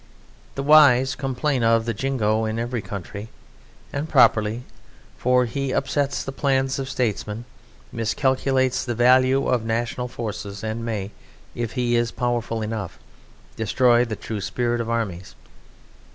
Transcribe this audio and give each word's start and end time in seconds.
The 0.55 0.63
wise 0.63 1.13
complain 1.13 1.61
of 1.61 1.85
the 1.85 1.93
jingo 1.93 2.45
in 2.45 2.57
every 2.57 2.81
country; 2.81 3.29
and 3.93 4.09
properly, 4.09 4.63
for 5.15 5.45
he 5.45 5.71
upsets 5.71 6.23
the 6.23 6.31
plans 6.31 6.79
of 6.79 6.89
statesmen, 6.89 7.45
miscalculates 7.91 8.83
the 8.83 8.95
value 8.95 9.47
of 9.47 9.63
national 9.63 10.07
forces, 10.07 10.63
and 10.63 10.83
may, 10.83 11.11
if 11.53 11.73
he 11.73 11.95
is 11.95 12.09
powerful 12.11 12.63
enough, 12.63 12.97
destroy 13.55 14.03
the 14.03 14.15
true 14.15 14.41
spirit 14.41 14.81
of 14.81 14.89
armies. 14.89 15.35